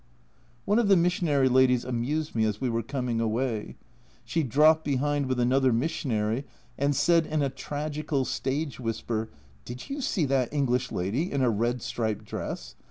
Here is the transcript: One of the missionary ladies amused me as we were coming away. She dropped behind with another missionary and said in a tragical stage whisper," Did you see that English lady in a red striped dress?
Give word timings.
One 0.65 0.79
of 0.79 0.87
the 0.87 0.97
missionary 0.97 1.47
ladies 1.47 1.85
amused 1.85 2.33
me 2.33 2.43
as 2.45 2.59
we 2.59 2.71
were 2.71 2.81
coming 2.81 3.21
away. 3.21 3.75
She 4.25 4.41
dropped 4.41 4.83
behind 4.83 5.27
with 5.27 5.39
another 5.39 5.71
missionary 5.71 6.43
and 6.75 6.95
said 6.95 7.27
in 7.27 7.43
a 7.43 7.49
tragical 7.51 8.25
stage 8.25 8.79
whisper," 8.79 9.29
Did 9.63 9.91
you 9.91 10.01
see 10.01 10.25
that 10.25 10.51
English 10.51 10.91
lady 10.91 11.31
in 11.31 11.43
a 11.43 11.51
red 11.51 11.83
striped 11.83 12.25
dress? 12.25 12.73